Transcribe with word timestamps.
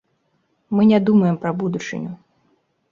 Мы 0.75 0.81
не 0.93 0.99
думаем 1.11 1.39
пра 1.45 1.53
будучыню. 1.61 2.17